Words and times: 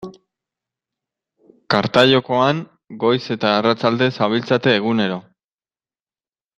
Karta 1.73 2.03
jokoan 2.13 2.63
goiz 3.05 3.21
eta 3.37 3.55
arratsalde 3.61 4.11
zabiltzate 4.21 4.77
egunero. 4.83 5.23